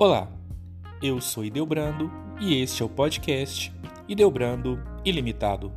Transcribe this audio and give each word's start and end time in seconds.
Olá, 0.00 0.30
eu 1.02 1.20
sou 1.20 1.44
Ideobrando 1.44 2.08
e 2.40 2.62
este 2.62 2.84
é 2.84 2.86
o 2.86 2.88
podcast 2.88 3.74
Ideobrando 4.08 4.80
Ilimitado. 5.04 5.72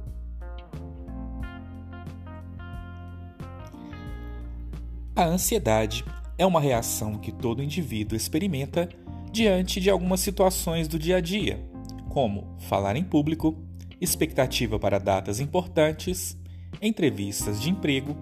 A 5.16 5.26
ansiedade 5.26 6.06
é 6.38 6.46
uma 6.46 6.62
reação 6.62 7.18
que 7.18 7.32
todo 7.32 7.64
indivíduo 7.64 8.16
experimenta 8.16 8.88
diante 9.32 9.82
de 9.82 9.90
algumas 9.90 10.20
situações 10.20 10.88
do 10.88 11.00
dia 11.00 11.18
a 11.18 11.20
dia, 11.20 11.60
como 12.08 12.56
falar 12.60 12.96
em 12.96 13.04
público, 13.04 13.58
expectativa 14.00 14.78
para 14.78 15.00
datas 15.00 15.40
importantes, 15.40 16.38
entrevistas 16.80 17.60
de 17.60 17.72
emprego, 17.72 18.16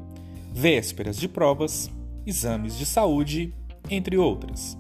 vésperas 0.54 1.18
de 1.18 1.28
provas, 1.28 1.92
exames 2.26 2.78
de 2.78 2.86
saúde, 2.86 3.54
entre 3.90 4.16
outras. 4.18 4.80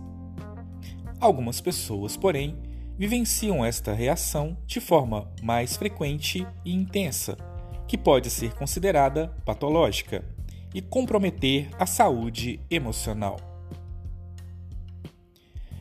Algumas 1.19 1.59
pessoas, 1.59 2.15
porém, 2.15 2.57
vivenciam 2.97 3.65
esta 3.65 3.93
reação 3.93 4.57
de 4.65 4.79
forma 4.79 5.29
mais 5.41 5.75
frequente 5.75 6.47
e 6.63 6.73
intensa, 6.73 7.37
que 7.87 7.97
pode 7.97 8.29
ser 8.29 8.53
considerada 8.53 9.27
patológica 9.45 10.23
e 10.73 10.81
comprometer 10.81 11.69
a 11.77 11.85
saúde 11.85 12.61
emocional. 12.69 13.37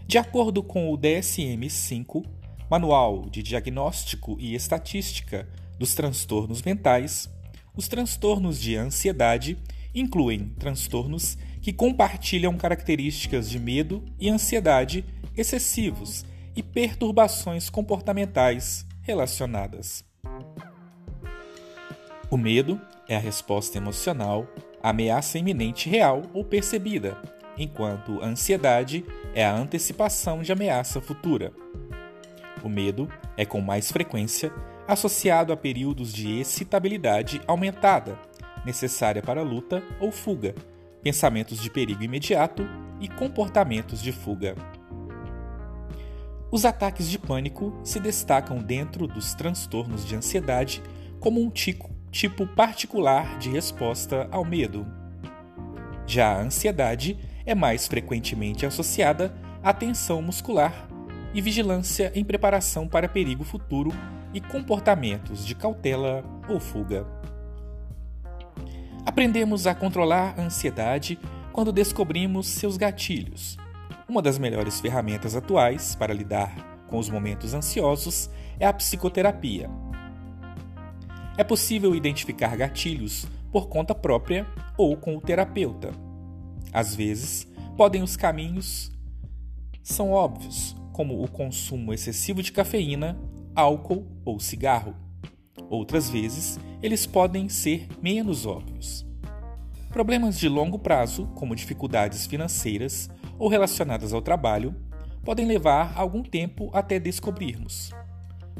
De 0.09 0.19
acordo 0.19 0.63
com 0.63 0.93
o 0.93 0.99
DSM-5, 0.99 2.25
Manual 2.69 3.29
de 3.31 3.43
Diagnóstico 3.43 4.37
e 4.41 4.55
Estatística 4.55 5.49
dos 5.79 5.95
Transtornos 5.95 6.63
Mentais, 6.63 7.31
os 7.77 7.87
transtornos 7.87 8.61
de 8.61 8.75
ansiedade 8.75 9.57
incluem 10.01 10.51
transtornos 10.59 11.37
que 11.61 11.73
compartilham 11.73 12.57
características 12.57 13.49
de 13.49 13.59
medo 13.59 14.05
e 14.19 14.29
ansiedade 14.29 15.05
excessivos 15.37 16.25
e 16.55 16.63
perturbações 16.63 17.71
comportamentais 17.71 18.87
relacionadas. 19.03 20.05
O 22.31 22.37
medo 22.37 22.81
é 23.09 23.17
a 23.17 23.21
resposta 23.21 23.79
emocional 23.79 24.47
à 24.83 24.91
ameaça 24.91 25.39
iminente 25.39 25.89
real 25.89 26.23
ou 26.35 26.45
percebida, 26.45 27.17
enquanto 27.57 28.21
a 28.23 28.27
ansiedade 28.27 29.05
é 29.35 29.45
a 29.45 29.55
antecipação 29.55 30.43
de 30.43 30.53
ameaça 30.53 31.01
futura. 31.01 31.53
O 32.63 32.69
medo 32.69 33.09
é 33.37 33.45
com 33.45 33.61
mais 33.61 33.91
frequência 33.91 34.53
associado 34.87 35.53
a 35.53 35.57
períodos 35.57 36.13
de 36.13 36.41
excitabilidade 36.41 37.41
aumentada, 37.47 38.19
necessária 38.69 39.23
para 39.23 39.41
luta 39.41 39.83
ou 39.99 40.13
fuga, 40.13 40.55
pensamentos 41.03 41.59
de 41.59 41.71
perigo 41.71 42.03
imediato 42.03 42.69
e 43.01 43.09
comportamentos 43.09 44.03
de 44.03 44.13
fuga. 44.13 44.55
Os 46.51 46.67
ataques 46.67 47.09
de 47.09 47.19
pânico 47.19 47.73
se 47.83 47.99
destacam 47.99 48.59
dentro 48.59 49.07
dos 49.07 49.33
transtornos 49.33 50.05
de 50.05 50.15
ansiedade 50.15 50.83
como 51.19 51.41
um 51.41 51.49
tico, 51.49 51.91
tipo 52.11 52.47
particular 52.47 53.39
de 53.39 53.49
resposta 53.49 54.29
ao 54.31 54.45
medo. 54.45 54.87
Já 56.07 56.35
a 56.35 56.43
ansiedade 56.43 57.19
é 57.47 57.55
mais 57.55 57.87
frequentemente 57.87 58.67
associada 58.67 59.35
à 59.63 59.73
tensão 59.73 60.21
muscular 60.21 60.89
e 61.33 61.41
vigilância 61.41 62.13
em 62.15 62.23
preparação 62.23 62.87
para 62.87 63.09
perigo 63.09 63.45
futuro 63.45 63.91
e 64.35 64.43
comportamentos 64.43 65.47
de 65.47 65.55
cautela 65.55 66.23
ou 66.49 66.61
fuga. 66.61 67.07
Aprendemos 69.09 69.67
a 69.67 69.75
controlar 69.75 70.39
a 70.39 70.43
ansiedade 70.43 71.19
quando 71.51 71.73
descobrimos 71.73 72.47
seus 72.47 72.77
gatilhos 72.77 73.57
uma 74.07 74.23
das 74.23 74.39
melhores 74.39 74.81
ferramentas 74.81 75.35
atuais 75.35 75.95
para 75.95 76.15
lidar 76.15 76.55
com 76.87 76.99
os 76.99 77.11
momentos 77.11 77.53
ansiosos 77.53 78.31
é 78.59 78.67
a 78.67 78.73
psicoterapia. 78.73 79.71
É 81.37 81.45
possível 81.45 81.95
identificar 81.95 82.57
gatilhos 82.57 83.27
por 83.53 83.69
conta 83.69 83.95
própria 83.95 84.47
ou 84.79 84.97
com 84.97 85.17
o 85.17 85.21
terapeuta. 85.21 85.91
Às 86.73 86.95
vezes, 86.95 87.47
podem 87.77 88.03
os 88.03 88.17
caminhos 88.17 88.91
são 89.83 90.11
óbvios, 90.11 90.77
como 90.93 91.23
o 91.23 91.29
consumo 91.31 91.95
excessivo 91.95 92.43
de 92.43 92.53
cafeína, 92.53 93.19
álcool 93.55 94.07
ou 94.23 94.39
cigarro. 94.39 94.95
Outras 95.71 96.11
vezes, 96.11 96.59
eles 96.83 97.07
podem 97.07 97.49
ser 97.49 97.89
menos 98.01 98.47
óbvios. 98.47 99.07
Problemas 99.91 100.39
de 100.39 100.49
longo 100.49 100.79
prazo, 100.79 101.27
como 101.35 101.57
dificuldades 101.57 102.27
financeiras 102.27 103.09
ou 103.39 103.49
relacionadas 103.49 104.13
ao 104.13 104.23
trabalho, 104.23 104.75
podem 105.25 105.47
levar 105.47 105.93
algum 105.97 106.23
tempo 106.23 106.71
até 106.73 107.01
descobrirmos. 107.01 107.91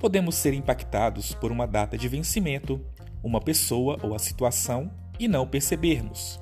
Podemos 0.01 0.35
ser 0.35 0.55
impactados 0.55 1.35
por 1.35 1.53
uma 1.53 1.67
data 1.67 1.97
de 1.99 2.09
vencimento, 2.09 2.81
uma 3.23 3.41
pessoa 3.41 3.99
ou 4.03 4.15
a 4.15 4.19
situação 4.19 4.91
e 5.19 5.29
não 5.29 5.47
percebermos. 5.47 6.41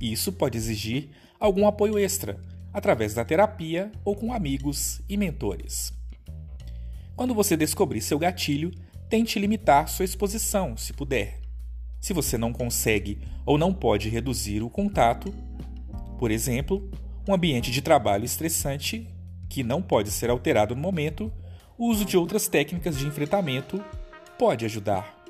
Isso 0.00 0.32
pode 0.32 0.56
exigir 0.56 1.10
algum 1.38 1.66
apoio 1.66 1.98
extra, 1.98 2.40
através 2.72 3.14
da 3.14 3.24
terapia 3.24 3.92
ou 4.04 4.16
com 4.16 4.32
amigos 4.32 5.00
e 5.08 5.16
mentores. 5.16 5.92
Quando 7.16 7.34
você 7.34 7.56
descobrir 7.56 8.00
seu 8.00 8.18
gatilho, 8.18 8.72
tente 9.08 9.38
limitar 9.38 9.88
sua 9.88 10.04
exposição, 10.04 10.76
se 10.76 10.92
puder. 10.92 11.40
Se 12.00 12.12
você 12.12 12.36
não 12.36 12.52
consegue 12.52 13.20
ou 13.46 13.56
não 13.56 13.72
pode 13.72 14.08
reduzir 14.08 14.62
o 14.62 14.70
contato, 14.70 15.32
por 16.18 16.30
exemplo, 16.30 16.90
um 17.26 17.34
ambiente 17.34 17.70
de 17.70 17.80
trabalho 17.80 18.24
estressante 18.24 19.08
que 19.48 19.62
não 19.62 19.80
pode 19.80 20.10
ser 20.10 20.30
alterado 20.30 20.74
no 20.74 20.82
momento, 20.82 21.32
o 21.78 21.88
uso 21.88 22.04
de 22.04 22.16
outras 22.16 22.48
técnicas 22.48 22.98
de 22.98 23.06
enfrentamento 23.06 23.82
pode 24.38 24.64
ajudar. 24.64 25.24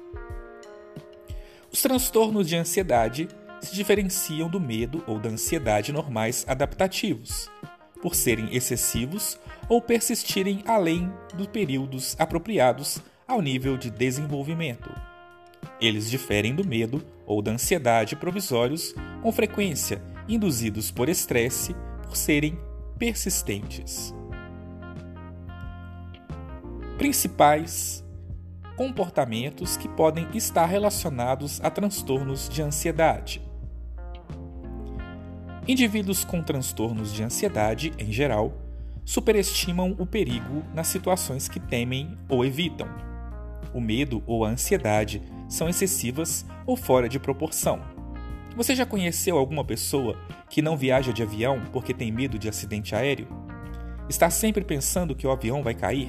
Os 1.73 1.83
transtornos 1.83 2.49
de 2.49 2.57
ansiedade 2.57 3.29
se 3.61 3.75
diferenciam 3.75 4.49
do 4.49 4.61
medo 4.61 5.03
ou 5.07 5.19
da 5.19 5.29
ansiedade 5.29 5.93
normais 5.93 6.45
adaptativos, 6.47 7.51
por 8.01 8.15
serem 8.15 8.55
excessivos 8.55 9.39
ou 9.69 9.81
persistirem 9.81 10.63
além 10.67 11.11
dos 11.35 11.47
períodos 11.47 12.15
apropriados 12.19 13.01
ao 13.27 13.41
nível 13.41 13.77
de 13.77 13.91
desenvolvimento. 13.91 14.91
Eles 15.81 16.11
diferem 16.11 16.55
do 16.55 16.67
medo 16.67 17.05
ou 17.27 17.43
da 17.43 17.53
ansiedade 17.53 18.17
provisórios 18.17 18.95
com 19.23 19.33
frequência 19.33 20.03
induzidos 20.29 20.91
por 20.91 21.09
estresse 21.09 21.75
por 22.03 22.17
serem 22.17 22.59
persistentes. 22.99 24.15
Principais 26.97 28.05
comportamentos 28.77 29.77
que 29.77 29.89
podem 29.89 30.29
estar 30.35 30.67
relacionados 30.67 31.61
a 31.63 31.71
transtornos 31.71 32.49
de 32.49 32.63
ansiedade. 32.63 33.43
Indivíduos 35.67 36.25
com 36.25 36.43
transtornos 36.43 37.13
de 37.13 37.23
ansiedade, 37.23 37.93
em 37.99 38.13
geral, 38.13 38.53
superestimam 39.05 39.95
o 39.99 40.07
perigo 40.07 40.65
nas 40.75 40.89
situações 40.89 41.49
que 41.49 41.61
temem 41.61 42.19
ou 42.29 42.45
evitam. 42.45 43.14
O 43.75 43.81
medo 43.81 44.23
ou 44.27 44.45
a 44.45 44.49
ansiedade 44.49 45.21
são 45.49 45.69
excessivas 45.69 46.47
ou 46.65 46.77
fora 46.77 47.09
de 47.09 47.19
proporção 47.19 47.95
você 48.57 48.75
já 48.75 48.87
conheceu 48.87 49.37
alguma 49.37 49.65
pessoa 49.65 50.17
que 50.49 50.63
não 50.63 50.77
viaja 50.77 51.13
de 51.13 51.23
avião 51.23 51.61
porque 51.73 51.93
tem 51.93 52.13
medo 52.13 52.39
de 52.39 52.49
acidente 52.49 52.95
aéreo? 52.95 53.27
Está 54.09 54.31
sempre 54.31 54.65
pensando 54.65 55.15
que 55.15 55.27
o 55.27 55.31
avião 55.31 55.63
vai 55.63 55.75
cair? 55.75 56.09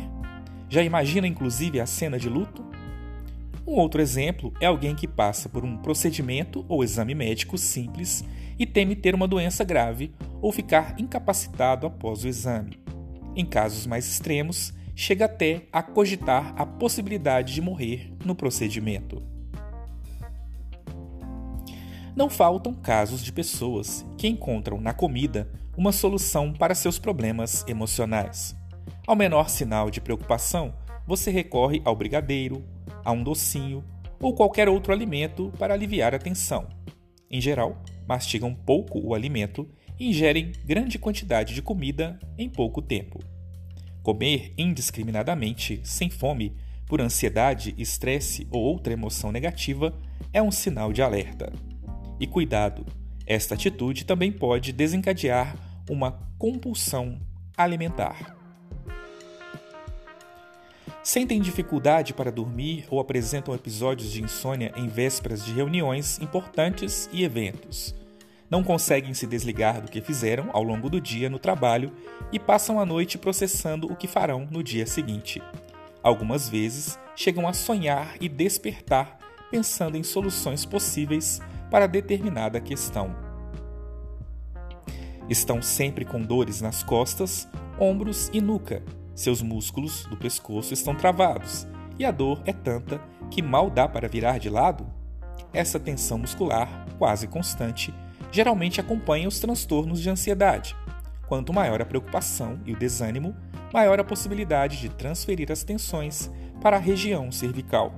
Já 0.70 0.84
imagina 0.84 1.28
inclusive 1.28 1.80
a 1.80 1.88
cena 1.88 2.20
de 2.20 2.30
luto? 2.30 2.64
Um 3.66 3.74
outro 3.74 4.00
exemplo 4.00 4.54
é 4.62 4.68
alguém 4.68 4.94
que 4.94 5.08
passa 5.08 5.50
por 5.50 5.66
um 5.66 5.78
procedimento 5.78 6.64
ou 6.70 6.84
exame 6.84 7.16
médico 7.16 7.58
simples 7.58 8.24
e 8.60 8.66
teme 8.66 8.96
ter 8.96 9.16
uma 9.16 9.28
doença 9.28 9.64
grave 9.64 10.14
ou 10.40 10.52
ficar 10.52 10.96
incapacitado 11.00 11.88
após 11.88 12.24
o 12.24 12.28
exame. 12.28 12.80
Em 13.36 13.44
casos 13.44 13.88
mais 13.88 14.06
extremos, 14.06 14.72
chega 14.96 15.26
até 15.26 15.64
a 15.72 15.84
cogitar 15.84 16.54
a 16.58 16.66
possibilidade 16.66 17.54
de 17.54 17.62
morrer 17.62 18.14
no 18.24 18.34
procedimento. 18.34 19.22
Não 22.16 22.30
faltam 22.30 22.74
casos 22.74 23.22
de 23.22 23.34
pessoas 23.34 24.06
que 24.18 24.28
encontram 24.28 24.80
na 24.80 24.94
comida 24.94 25.52
uma 25.78 25.92
solução 25.92 26.54
para 26.54 26.74
seus 26.74 26.98
problemas 26.98 27.66
emocionais. 27.68 28.56
Ao 29.06 29.16
menor 29.16 29.50
sinal 29.50 29.92
de 29.92 30.00
preocupação, 30.00 30.74
você 31.06 31.30
recorre 31.30 31.82
ao 31.84 31.96
brigadeiro, 31.96 32.64
a 33.04 33.12
um 33.12 33.22
docinho 33.22 33.84
ou 34.22 34.34
qualquer 34.34 34.70
outro 34.70 34.94
alimento 34.94 35.52
para 35.60 35.74
aliviar 35.74 36.16
a 36.16 36.20
tensão. 36.20 36.70
Em 37.30 37.42
geral, 37.42 37.84
mastigam 38.08 38.56
pouco 38.56 39.00
o 39.06 39.14
alimento 39.14 39.68
e 40.00 40.08
ingerem 40.10 40.54
grande 40.64 40.98
quantidade 40.98 41.54
de 41.54 41.62
comida 41.62 42.18
em 42.38 42.50
pouco 42.50 42.82
tempo. 42.82 43.20
Comer 44.06 44.54
indiscriminadamente, 44.56 45.82
sem 45.84 46.12
fome, 46.12 46.56
por 46.86 47.02
ansiedade, 47.02 47.74
estresse 47.76 48.48
ou 48.52 48.62
outra 48.62 48.94
emoção 48.94 49.32
negativa 49.32 49.98
é 50.32 50.40
um 50.40 50.52
sinal 50.52 50.94
de 50.94 51.02
alerta. 51.02 51.52
E 52.20 52.28
cuidado, 52.28 52.86
esta 53.26 53.56
atitude 53.56 54.06
também 54.06 54.32
pode 54.32 54.72
desencadear 54.72 55.56
uma 55.90 56.12
compulsão 56.38 57.20
alimentar. 57.58 58.38
Sentem 61.02 61.42
dificuldade 61.42 62.14
para 62.14 62.32
dormir 62.32 62.86
ou 62.92 63.00
apresentam 63.00 63.56
episódios 63.56 64.12
de 64.12 64.22
insônia 64.22 64.72
em 64.76 64.88
vésperas 64.88 65.44
de 65.44 65.52
reuniões 65.52 66.20
importantes 66.22 67.10
e 67.12 67.24
eventos. 67.24 67.96
Não 68.50 68.64
conseguem 68.64 69.14
se 69.14 69.26
desligar 69.26 69.82
do 69.82 69.90
que 69.90 70.02
fizeram 70.02 70.50
ao 70.54 70.64
longo 70.64 70.90
do 70.90 71.02
dia 71.02 71.30
no 71.30 71.40
trabalho 71.40 71.92
e 72.32 72.40
passam 72.40 72.80
a 72.80 72.86
noite 72.86 73.18
processando 73.18 73.92
o 73.92 73.96
que 73.96 74.08
farão 74.08 74.48
no 74.52 74.64
dia 74.64 74.86
seguinte. 74.86 75.42
Algumas 76.04 76.48
vezes 76.48 77.00
chegam 77.16 77.48
a 77.48 77.54
sonhar 77.54 78.16
e 78.22 78.30
despertar 78.30 79.18
pensando 79.50 79.98
em 79.98 80.04
soluções 80.04 80.66
possíveis 80.66 81.42
para 81.72 81.88
determinada 81.88 82.60
questão. 82.60 83.16
Estão 85.30 85.62
sempre 85.62 86.06
com 86.06 86.22
dores 86.22 86.62
nas 86.62 86.84
costas, 86.84 87.48
ombros 87.80 88.30
e 88.34 88.40
nuca. 88.40 88.84
Seus 89.16 89.42
músculos 89.42 90.06
do 90.06 90.18
pescoço 90.18 90.74
estão 90.74 90.94
travados 90.94 91.66
e 91.98 92.06
a 92.06 92.12
dor 92.12 92.42
é 92.46 92.54
tanta 92.54 93.02
que 93.32 93.42
mal 93.42 93.70
dá 93.70 93.88
para 93.88 94.08
virar 94.08 94.40
de 94.40 94.50
lado. 94.50 94.86
Essa 95.54 95.80
tensão 95.80 96.18
muscular, 96.18 96.86
quase 96.98 97.28
constante, 97.28 97.94
geralmente 98.36 98.82
acompanha 98.82 99.30
os 99.30 99.40
transtornos 99.40 100.02
de 100.02 100.10
ansiedade. 100.10 100.76
Quanto 101.26 101.54
maior 101.54 101.82
a 101.82 101.86
preocupação 101.86 102.60
e 102.66 102.74
o 102.74 102.78
desânimo, 102.78 103.34
maior 103.74 103.98
a 103.98 104.04
possibilidade 104.04 104.82
de 104.82 104.90
transferir 104.90 105.50
as 105.54 105.64
tensões 105.64 106.30
para 106.62 106.76
a 106.76 106.80
região 106.80 107.32
cervical. 107.32 107.94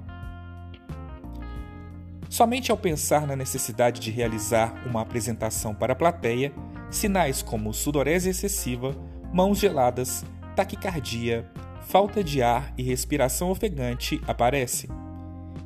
Somente 2.29 2.69
ao 2.69 2.77
pensar 2.77 3.25
na 3.25 3.35
necessidade 3.35 3.99
de 3.99 4.11
realizar 4.11 4.83
uma 4.85 5.01
apresentação 5.01 5.73
para 5.73 5.93
a 5.93 5.95
plateia, 5.95 6.53
sinais 6.91 7.41
como 7.41 7.73
sudorese 7.73 8.29
excessiva, 8.29 8.95
mãos 9.33 9.57
geladas, 9.57 10.23
taquicardia, 10.55 11.49
falta 11.81 12.23
de 12.23 12.43
ar 12.43 12.75
e 12.77 12.83
respiração 12.83 13.49
ofegante 13.49 14.21
aparecem. 14.27 14.87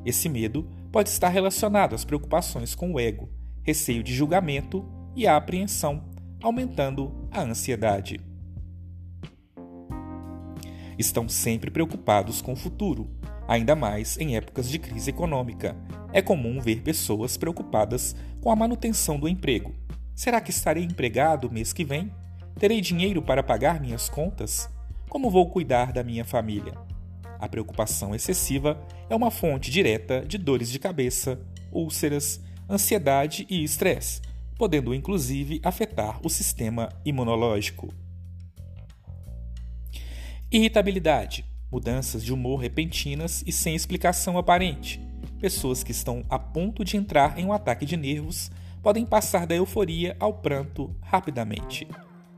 Esse 0.05 0.29
medo 0.29 0.65
pode 0.93 1.09
estar 1.09 1.27
relacionado 1.27 1.93
às 1.93 2.05
preocupações 2.05 2.73
com 2.73 2.93
o 2.93 2.99
ego, 2.99 3.40
receio 3.63 4.03
de 4.03 4.13
julgamento 4.13 4.85
e 5.15 5.27
a 5.27 5.35
apreensão, 5.35 6.03
aumentando 6.41 7.27
a 7.31 7.41
ansiedade. 7.41 8.19
Estão 10.97 11.27
sempre 11.27 11.71
preocupados 11.71 12.41
com 12.41 12.53
o 12.53 12.55
futuro, 12.55 13.09
ainda 13.47 13.75
mais 13.75 14.17
em 14.17 14.35
épocas 14.35 14.69
de 14.69 14.77
crise 14.77 15.09
econômica. 15.09 15.75
É 16.13 16.21
comum 16.21 16.59
ver 16.59 16.81
pessoas 16.81 17.37
preocupadas 17.37 18.15
com 18.41 18.51
a 18.51 18.55
manutenção 18.55 19.19
do 19.19 19.27
emprego. 19.27 19.73
Será 20.13 20.39
que 20.39 20.51
estarei 20.51 20.83
empregado 20.83 21.51
mês 21.51 21.73
que 21.73 21.83
vem? 21.83 22.11
Terei 22.59 22.81
dinheiro 22.81 23.21
para 23.21 23.41
pagar 23.41 23.79
minhas 23.79 24.09
contas? 24.09 24.69
Como 25.09 25.29
vou 25.29 25.49
cuidar 25.49 25.91
da 25.91 26.03
minha 26.03 26.23
família? 26.23 26.73
A 27.39 27.49
preocupação 27.49 28.13
excessiva 28.13 28.79
é 29.09 29.15
uma 29.15 29.31
fonte 29.31 29.71
direta 29.71 30.23
de 30.25 30.37
dores 30.37 30.69
de 30.69 30.77
cabeça, 30.77 31.39
úlceras, 31.71 32.39
ansiedade 32.71 33.45
e 33.49 33.63
estresse, 33.63 34.21
podendo 34.57 34.95
inclusive 34.95 35.59
afetar 35.63 36.19
o 36.23 36.29
sistema 36.29 36.89
imunológico. 37.05 37.93
Irritabilidade 40.51 41.45
mudanças 41.71 42.23
de 42.23 42.33
humor 42.33 42.59
repentinas 42.59 43.43
e 43.47 43.51
sem 43.51 43.73
explicação 43.73 44.37
aparente. 44.37 45.01
Pessoas 45.39 45.83
que 45.83 45.91
estão 45.91 46.23
a 46.29 46.37
ponto 46.37 46.83
de 46.83 46.97
entrar 46.97 47.39
em 47.39 47.45
um 47.45 47.53
ataque 47.53 47.85
de 47.85 47.95
nervos 47.95 48.51
podem 48.83 49.05
passar 49.05 49.47
da 49.47 49.55
euforia 49.55 50.15
ao 50.19 50.33
pranto 50.33 50.93
rapidamente. 51.01 51.87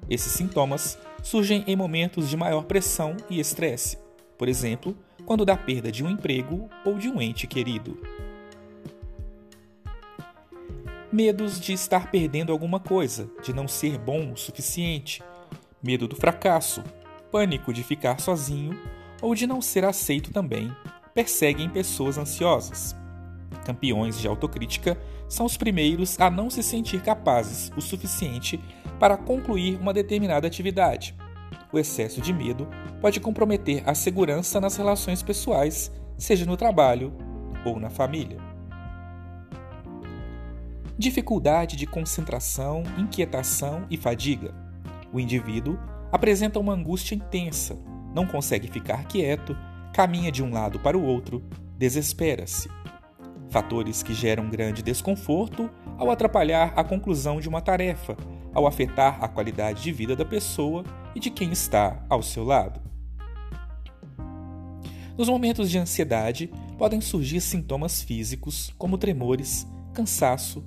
Esses 0.09 0.31
sintomas 0.33 0.97
surgem 1.23 1.63
em 1.65 1.75
momentos 1.75 2.29
de 2.29 2.37
maior 2.37 2.65
pressão 2.65 3.17
e 3.29 3.39
estresse, 3.39 3.97
por 4.37 4.47
exemplo, 4.47 4.95
quando 5.25 5.45
da 5.45 5.57
perda 5.57 5.91
de 5.91 6.03
um 6.03 6.09
emprego 6.09 6.69
ou 6.85 6.97
de 6.97 7.09
um 7.09 7.21
ente 7.21 7.47
querido. 7.47 7.97
Medos 11.13 11.59
de 11.59 11.73
estar 11.73 12.09
perdendo 12.09 12.51
alguma 12.51 12.79
coisa, 12.79 13.29
de 13.43 13.53
não 13.53 13.67
ser 13.67 13.99
bom 13.99 14.31
o 14.31 14.35
suficiente, 14.35 15.21
medo 15.79 16.07
do 16.07 16.15
fracasso, 16.15 16.83
pânico 17.31 17.71
de 17.71 17.83
ficar 17.83 18.19
sozinho 18.19 18.75
ou 19.21 19.35
de 19.35 19.45
não 19.45 19.61
ser 19.61 19.85
aceito 19.85 20.33
também, 20.33 20.75
perseguem 21.13 21.69
pessoas 21.69 22.17
ansiosas. 22.17 22.95
Campeões 23.63 24.17
de 24.19 24.27
autocrítica 24.27 24.97
são 25.29 25.45
os 25.45 25.55
primeiros 25.55 26.19
a 26.19 26.31
não 26.31 26.49
se 26.49 26.63
sentir 26.63 27.03
capazes 27.03 27.71
o 27.77 27.79
suficiente 27.79 28.59
para 28.99 29.15
concluir 29.15 29.79
uma 29.79 29.93
determinada 29.93 30.47
atividade. 30.47 31.15
O 31.71 31.77
excesso 31.77 32.21
de 32.21 32.33
medo 32.33 32.67
pode 32.99 33.19
comprometer 33.19 33.87
a 33.87 33.93
segurança 33.93 34.59
nas 34.59 34.77
relações 34.77 35.21
pessoais, 35.21 35.91
seja 36.17 36.43
no 36.43 36.57
trabalho 36.57 37.13
ou 37.63 37.79
na 37.79 37.91
família. 37.91 38.52
Dificuldade 40.97 41.75
de 41.75 41.87
concentração, 41.87 42.83
inquietação 42.99 43.87
e 43.89 43.97
fadiga. 43.97 44.53
O 45.11 45.19
indivíduo 45.19 45.79
apresenta 46.11 46.59
uma 46.59 46.73
angústia 46.73 47.15
intensa, 47.15 47.75
não 48.13 48.27
consegue 48.27 48.67
ficar 48.67 49.05
quieto, 49.05 49.57
caminha 49.91 50.31
de 50.31 50.43
um 50.43 50.51
lado 50.51 50.79
para 50.79 50.95
o 50.95 51.03
outro, 51.03 51.43
desespera-se. 51.79 52.69
Fatores 53.49 54.03
que 54.03 54.13
geram 54.13 54.49
grande 54.51 54.83
desconforto 54.83 55.67
ao 55.97 56.11
atrapalhar 56.11 56.73
a 56.75 56.83
conclusão 56.83 57.39
de 57.39 57.49
uma 57.49 57.61
tarefa, 57.61 58.15
ao 58.53 58.67
afetar 58.67 59.17
a 59.23 59.27
qualidade 59.27 59.81
de 59.81 59.91
vida 59.91 60.15
da 60.15 60.23
pessoa 60.23 60.83
e 61.15 61.19
de 61.19 61.31
quem 61.31 61.51
está 61.51 62.05
ao 62.07 62.21
seu 62.21 62.43
lado. 62.43 62.79
Nos 65.17 65.27
momentos 65.27 65.71
de 65.71 65.79
ansiedade, 65.79 66.51
podem 66.77 67.01
surgir 67.01 67.41
sintomas 67.41 68.03
físicos 68.03 68.71
como 68.77 68.97
tremores, 68.97 69.67
cansaço, 69.91 70.63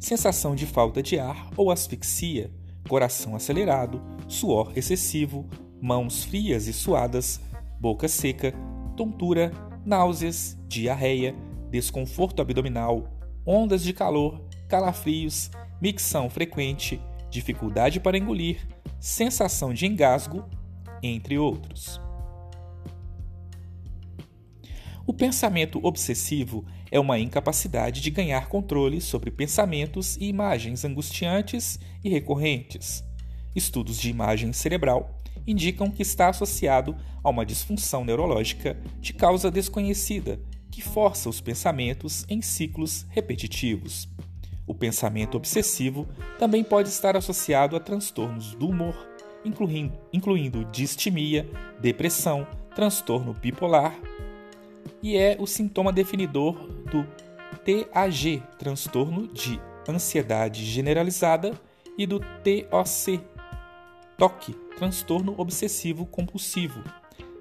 sensação 0.00 0.54
de 0.54 0.66
falta 0.66 1.02
de 1.02 1.18
ar 1.18 1.50
ou 1.56 1.70
asfixia, 1.70 2.50
coração 2.88 3.36
acelerado, 3.36 4.02
suor 4.26 4.72
excessivo, 4.74 5.46
mãos 5.80 6.24
frias 6.24 6.66
e 6.66 6.72
suadas, 6.72 7.40
boca 7.78 8.08
seca, 8.08 8.54
tontura, 8.96 9.52
náuseas, 9.84 10.58
diarreia, 10.66 11.34
desconforto 11.70 12.40
abdominal, 12.40 13.08
ondas 13.46 13.82
de 13.82 13.92
calor, 13.92 14.42
calafrios, 14.68 15.50
micção 15.80 16.30
frequente, 16.30 17.00
dificuldade 17.30 18.00
para 18.00 18.18
engolir, 18.18 18.66
sensação 18.98 19.72
de 19.72 19.86
engasgo, 19.86 20.44
entre 21.02 21.38
outros. 21.38 22.00
O 25.06 25.12
pensamento 25.12 25.80
obsessivo 25.82 26.64
é 26.90 26.98
uma 26.98 27.18
incapacidade 27.18 28.00
de 28.00 28.10
ganhar 28.10 28.48
controle 28.48 29.00
sobre 29.00 29.30
pensamentos 29.30 30.16
e 30.16 30.24
imagens 30.24 30.84
angustiantes 30.84 31.78
e 32.02 32.08
recorrentes. 32.08 33.04
Estudos 33.54 33.98
de 33.98 34.10
imagem 34.10 34.52
cerebral 34.52 35.18
indicam 35.46 35.90
que 35.90 36.02
está 36.02 36.28
associado 36.28 36.96
a 37.22 37.30
uma 37.30 37.46
disfunção 37.46 38.04
neurológica 38.04 38.76
de 39.00 39.12
causa 39.12 39.50
desconhecida 39.50 40.40
que 40.70 40.82
força 40.82 41.28
os 41.28 41.40
pensamentos 41.40 42.24
em 42.28 42.40
ciclos 42.40 43.06
repetitivos. 43.10 44.08
O 44.66 44.74
pensamento 44.74 45.36
obsessivo 45.36 46.06
também 46.38 46.62
pode 46.62 46.88
estar 46.88 47.16
associado 47.16 47.74
a 47.74 47.80
transtornos 47.80 48.54
do 48.54 48.68
humor, 48.68 48.94
incluindo, 49.44 49.98
incluindo 50.12 50.64
distimia, 50.66 51.48
depressão, 51.80 52.46
transtorno 52.74 53.34
bipolar, 53.34 53.98
e 55.02 55.16
é 55.16 55.36
o 55.40 55.46
sintoma 55.46 55.92
definidor 55.92 56.56
do 56.90 57.06
TAG, 57.64 58.42
transtorno 58.58 59.26
de 59.28 59.60
ansiedade 59.88 60.64
generalizada, 60.64 61.52
e 62.00 62.06
do 62.06 62.18
TOC, 62.18 63.20
TOC, 64.16 64.54
transtorno 64.76 65.34
obsessivo 65.36 66.06
compulsivo, 66.06 66.82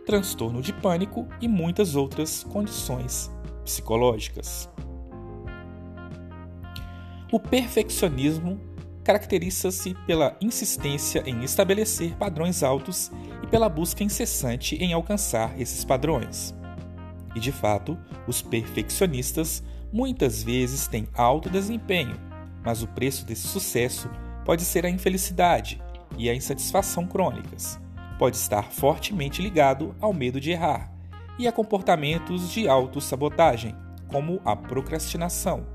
transtorno 0.06 0.62
de 0.62 0.74
pânico 0.74 1.26
e 1.40 1.48
muitas 1.48 1.96
outras 1.96 2.44
condições 2.44 3.32
psicológicas. 3.64 4.70
O 7.32 7.40
perfeccionismo 7.40 8.60
caracteriza-se 9.02 9.94
pela 10.06 10.36
insistência 10.42 11.24
em 11.26 11.42
estabelecer 11.44 12.16
padrões 12.18 12.62
altos 12.62 13.10
e 13.42 13.48
pela 13.48 13.70
busca 13.70 14.04
incessante 14.04 14.76
em 14.76 14.92
alcançar 14.92 15.58
esses 15.58 15.86
padrões. 15.86 16.54
E 17.36 17.40
de 17.40 17.52
fato, 17.52 17.98
os 18.28 18.42
perfeccionistas 18.42 19.64
muitas 19.92 20.44
vezes 20.44 20.88
têm 20.88 21.08
alto 21.14 21.50
desempenho, 21.50 22.20
mas 22.64 22.82
o 22.84 22.88
preço 22.88 23.26
desse 23.26 23.48
sucesso 23.48 24.10
pode 24.46 24.64
ser 24.64 24.86
a 24.86 24.90
infelicidade, 24.90 25.82
e 26.18 26.30
a 26.30 26.36
insatisfação 26.36 27.06
crônicas. 27.06 27.80
Pode 28.18 28.36
estar 28.36 28.72
fortemente 28.72 29.42
ligado 29.42 29.96
ao 30.00 30.14
medo 30.14 30.40
de 30.40 30.52
errar 30.52 30.92
e 31.38 31.48
a 31.48 31.52
comportamentos 31.52 32.52
de 32.52 32.68
autossabotagem, 32.68 33.76
como 34.08 34.42
a 34.44 34.56
procrastinação. 34.56 35.66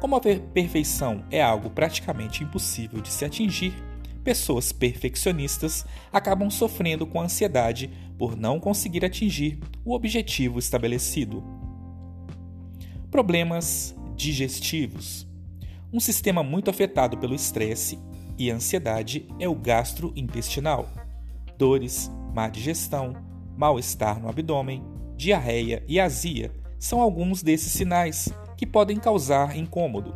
Como 0.00 0.16
a 0.16 0.20
perfeição 0.20 1.24
é 1.30 1.40
algo 1.40 1.70
praticamente 1.70 2.42
impossível 2.42 3.00
de 3.00 3.10
se 3.10 3.24
atingir, 3.24 3.74
pessoas 4.22 4.72
perfeccionistas 4.72 5.84
acabam 6.12 6.50
sofrendo 6.50 7.06
com 7.06 7.20
ansiedade 7.20 7.90
por 8.18 8.36
não 8.36 8.60
conseguir 8.60 9.04
atingir 9.04 9.58
o 9.84 9.94
objetivo 9.94 10.58
estabelecido. 10.58 11.42
Problemas 13.10 13.94
digestivos. 14.14 15.26
Um 15.92 15.98
sistema 15.98 16.42
muito 16.42 16.70
afetado 16.70 17.18
pelo 17.18 17.34
estresse 17.34 17.98
e 18.38 18.50
ansiedade 18.50 19.26
é 19.38 19.48
o 19.48 19.54
gastrointestinal. 19.54 20.88
Dores, 21.58 22.10
má 22.34 22.48
digestão, 22.48 23.14
mal-estar 23.56 24.20
no 24.20 24.28
abdômen, 24.28 24.84
diarreia 25.16 25.82
e 25.88 25.98
azia 25.98 26.52
são 26.78 27.00
alguns 27.00 27.42
desses 27.42 27.72
sinais 27.72 28.32
que 28.56 28.66
podem 28.66 28.98
causar 28.98 29.56
incômodo. 29.56 30.14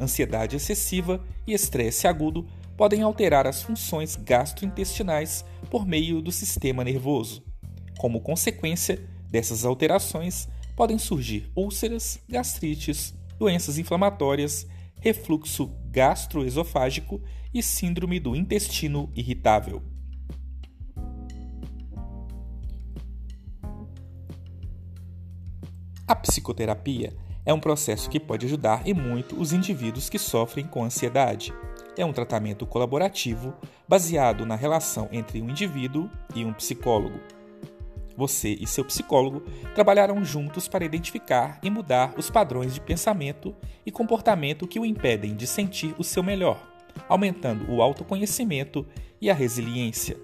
Ansiedade 0.00 0.56
excessiva 0.56 1.20
e 1.46 1.52
estresse 1.52 2.06
agudo 2.06 2.46
podem 2.76 3.02
alterar 3.02 3.46
as 3.46 3.62
funções 3.62 4.16
gastrointestinais 4.16 5.44
por 5.70 5.86
meio 5.86 6.20
do 6.20 6.32
sistema 6.32 6.84
nervoso. 6.84 7.42
Como 7.98 8.20
consequência 8.20 9.00
dessas 9.30 9.64
alterações, 9.64 10.48
podem 10.76 10.98
surgir 10.98 11.50
úlceras, 11.54 12.18
gastrites, 12.28 13.14
doenças 13.38 13.78
inflamatórias, 13.78 14.66
refluxo 15.00 15.70
gastroesofágico 15.90 17.20
e 17.52 17.62
síndrome 17.62 18.18
do 18.18 18.34
intestino 18.34 19.10
irritável. 19.14 19.82
A 26.06 26.14
psicoterapia 26.14 27.16
é 27.46 27.52
um 27.52 27.60
processo 27.60 28.10
que 28.10 28.20
pode 28.20 28.46
ajudar 28.46 28.86
e 28.86 28.92
muito 28.92 29.40
os 29.40 29.52
indivíduos 29.52 30.08
que 30.08 30.18
sofrem 30.18 30.66
com 30.66 30.84
ansiedade. 30.84 31.52
É 31.96 32.04
um 32.04 32.12
tratamento 32.12 32.66
colaborativo 32.66 33.54
baseado 33.88 34.44
na 34.44 34.56
relação 34.56 35.08
entre 35.12 35.40
um 35.40 35.48
indivíduo 35.48 36.10
e 36.34 36.44
um 36.44 36.52
psicólogo. 36.52 37.20
Você 38.16 38.50
e 38.60 38.66
seu 38.66 38.84
psicólogo 38.84 39.42
trabalharão 39.74 40.24
juntos 40.24 40.68
para 40.68 40.84
identificar 40.84 41.58
e 41.62 41.70
mudar 41.70 42.14
os 42.16 42.30
padrões 42.30 42.74
de 42.74 42.80
pensamento 42.80 43.54
e 43.84 43.90
comportamento 43.90 44.68
que 44.68 44.78
o 44.78 44.86
impedem 44.86 45.34
de 45.34 45.46
sentir 45.46 45.94
o 45.98 46.04
seu 46.04 46.22
melhor, 46.22 46.60
aumentando 47.08 47.70
o 47.70 47.82
autoconhecimento 47.82 48.86
e 49.20 49.30
a 49.30 49.34
resiliência. 49.34 50.16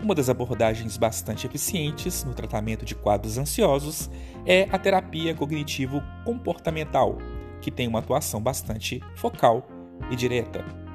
Uma 0.00 0.14
das 0.14 0.28
abordagens 0.28 0.96
bastante 0.96 1.44
eficientes 1.44 2.22
no 2.22 2.34
tratamento 2.34 2.84
de 2.84 2.94
quadros 2.94 3.36
ansiosos 3.36 4.08
é 4.46 4.68
a 4.70 4.78
terapia 4.78 5.34
cognitivo-comportamental, 5.34 7.18
que 7.60 7.70
tem 7.70 7.88
uma 7.88 7.98
atuação 7.98 8.40
bastante 8.40 9.02
focal 9.16 9.66
e 10.08 10.14
direta. 10.14 10.87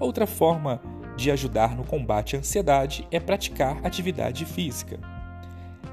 Outra 0.00 0.26
forma 0.26 0.80
de 1.16 1.30
ajudar 1.30 1.76
no 1.76 1.84
combate 1.84 2.36
à 2.36 2.38
ansiedade 2.38 3.06
é 3.10 3.18
praticar 3.18 3.84
atividade 3.84 4.44
física. 4.44 4.98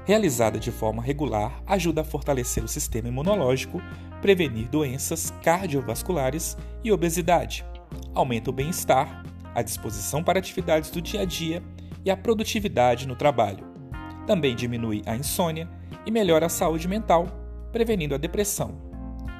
Realizada 0.04 0.58
de 0.58 0.70
forma 0.70 1.02
regular, 1.02 1.60
ajuda 1.66 2.02
a 2.02 2.04
fortalecer 2.04 2.62
o 2.62 2.68
sistema 2.68 3.08
imunológico, 3.08 3.82
prevenir 4.22 4.68
doenças 4.68 5.32
cardiovasculares 5.42 6.56
e 6.84 6.92
obesidade, 6.92 7.64
aumenta 8.14 8.50
o 8.50 8.52
bem-estar, 8.52 9.24
a 9.54 9.62
disposição 9.62 10.22
para 10.22 10.38
atividades 10.38 10.90
do 10.90 11.02
dia 11.02 11.22
a 11.22 11.24
dia 11.24 11.62
e 12.04 12.10
a 12.10 12.16
produtividade 12.16 13.08
no 13.08 13.16
trabalho. 13.16 13.66
Também 14.26 14.54
diminui 14.54 15.02
a 15.06 15.16
insônia 15.16 15.68
e 16.04 16.10
melhora 16.10 16.46
a 16.46 16.50
saúde 16.50 16.86
mental, 16.86 17.26
prevenindo 17.72 18.14
a 18.14 18.18
depressão. 18.18 18.80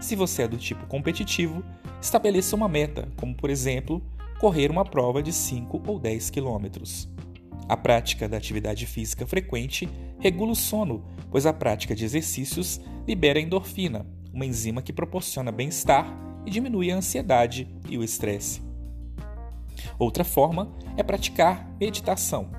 Se 0.00 0.16
você 0.16 0.42
é 0.42 0.48
do 0.48 0.58
tipo 0.58 0.86
competitivo, 0.86 1.64
estabeleça 2.00 2.56
uma 2.56 2.68
meta, 2.68 3.08
como 3.16 3.34
por 3.34 3.50
exemplo, 3.50 4.02
correr 4.38 4.70
uma 4.70 4.84
prova 4.84 5.22
de 5.22 5.32
5 5.32 5.82
ou 5.86 5.98
10 5.98 6.30
quilômetros. 6.30 7.08
A 7.68 7.76
prática 7.76 8.28
da 8.28 8.36
atividade 8.36 8.86
física 8.86 9.26
frequente 9.26 9.88
regula 10.18 10.52
o 10.52 10.56
sono, 10.56 11.04
pois 11.30 11.46
a 11.46 11.52
prática 11.52 11.94
de 11.94 12.04
exercícios 12.04 12.80
libera 13.06 13.40
endorfina, 13.40 14.06
uma 14.32 14.46
enzima 14.46 14.82
que 14.82 14.92
proporciona 14.92 15.50
bem-estar 15.50 16.06
e 16.44 16.50
diminui 16.50 16.90
a 16.92 16.96
ansiedade 16.96 17.68
e 17.88 17.98
o 17.98 18.04
estresse. 18.04 18.62
Outra 19.98 20.24
forma 20.24 20.72
é 20.96 21.02
praticar 21.02 21.68
meditação. 21.80 22.50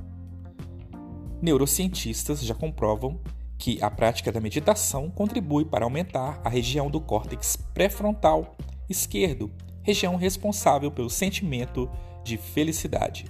Neurocientistas 1.41 2.41
já 2.43 2.55
comprovam 2.55 3.19
que 3.57 3.81
a 3.81 3.89
prática 3.89 4.31
da 4.31 4.41
meditação 4.41 5.09
contribui 5.09 5.65
para 5.65 5.85
aumentar 5.85 6.41
a 6.43 6.49
região 6.49 6.89
do 6.89 6.99
córtex 6.99 7.55
pré-frontal 7.73 8.57
esquerdo, 8.89 9.51
região 9.87 10.17
responsável 10.17 10.91
pelo 10.91 11.09
sentimento 11.09 11.89
de 12.21 12.35
felicidade. 12.35 13.25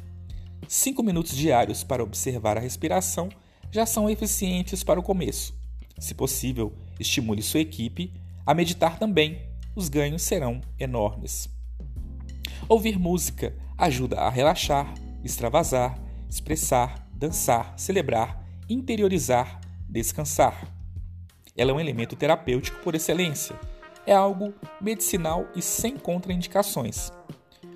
Cinco 0.68 1.04
minutos 1.04 1.38
diários 1.38 1.84
para 1.84 2.04
observar 2.04 2.58
a 2.58 2.60
respiração 2.60 3.30
já 3.72 3.86
são 3.86 4.10
eficientes 4.10 4.84
para 4.84 5.00
o 5.00 5.04
começo. 5.04 5.56
Se 6.00 6.16
possível, 6.16 6.74
estimule 7.00 7.44
sua 7.44 7.60
equipe 7.60 8.12
a 8.44 8.56
meditar 8.56 8.98
também. 8.98 9.40
Os 9.76 9.88
ganhos 9.88 10.24
serão 10.24 10.60
enormes. 10.80 11.48
Ouvir 12.68 12.98
música 12.98 13.56
ajuda 13.78 14.22
a 14.22 14.30
relaxar, 14.32 14.92
extravasar, 15.24 16.02
expressar, 16.28 17.08
dançar, 17.14 17.76
celebrar, 17.78 18.44
interiorizar, 18.68 19.62
descansar. 19.88 20.74
Ela 21.56 21.70
é 21.70 21.74
um 21.76 21.80
elemento 21.80 22.16
terapêutico 22.16 22.80
por 22.84 22.96
excelência. 22.96 23.56
É 24.08 24.14
algo 24.14 24.54
medicinal 24.80 25.46
e 25.54 25.62
sem 25.62 25.98
contraindicações. 25.98 27.12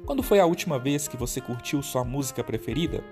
Quando 0.06 0.24
foi 0.24 0.40
a 0.40 0.46
última 0.46 0.80
vez 0.80 1.06
que 1.06 1.18
você 1.18 1.42
curtiu 1.42 1.84
sua 1.84 2.06
música 2.06 2.42
preferida? 2.42 3.04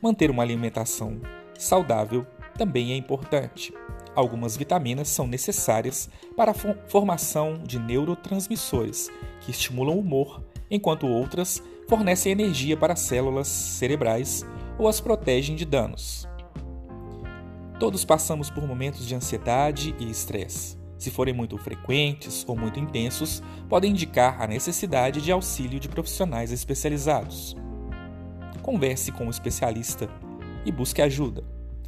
Manter 0.00 0.30
uma 0.30 0.42
alimentação 0.42 1.20
saudável 1.58 2.26
também 2.56 2.92
é 2.92 2.96
importante. 2.96 3.70
Algumas 4.16 4.56
vitaminas 4.56 5.08
são 5.08 5.26
necessárias 5.26 6.08
para 6.34 6.52
a 6.52 6.88
formação 6.88 7.58
de 7.62 7.78
neurotransmissores 7.78 9.10
que 9.42 9.50
estimulam 9.50 9.96
o 9.96 10.00
humor, 10.00 10.42
enquanto 10.70 11.06
outras 11.06 11.62
fornecem 11.86 12.32
energia 12.32 12.78
para 12.78 12.96
células 12.96 13.46
cerebrais 13.46 14.42
ou 14.78 14.88
as 14.88 15.02
protegem 15.02 15.54
de 15.54 15.66
danos. 15.66 16.26
Todos 17.78 18.06
passamos 18.06 18.48
por 18.48 18.66
momentos 18.66 19.06
de 19.06 19.14
ansiedade 19.14 19.94
e 19.98 20.10
estresse. 20.10 20.79
Se 21.00 21.10
forem 21.10 21.32
muito 21.32 21.56
frequentes 21.56 22.44
ou 22.46 22.54
muito 22.54 22.78
intensos, 22.78 23.42
podem 23.70 23.92
indicar 23.92 24.38
a 24.38 24.46
necessidade 24.46 25.22
de 25.22 25.32
auxílio 25.32 25.80
de 25.80 25.88
profissionais 25.88 26.52
especializados. 26.52 27.56
Converse 28.60 29.10
com 29.10 29.24
um 29.24 29.30
especialista 29.30 30.10
e 30.62 30.70
busque 30.70 31.00
ajuda. 31.00 31.42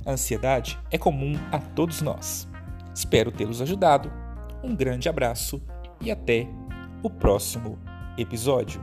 A 0.07 0.13
ansiedade 0.13 0.79
é 0.91 0.97
comum 0.97 1.35
a 1.53 1.59
todos 1.59 2.01
nós. 2.01 2.49
Espero 2.95 3.31
tê-los 3.31 3.61
ajudado. 3.61 4.11
Um 4.65 4.75
grande 4.75 5.11
abraço 5.11 5.61
e 6.01 6.11
até 6.11 6.49
o 7.03 7.11
próximo 7.11 7.79
episódio. 8.17 8.81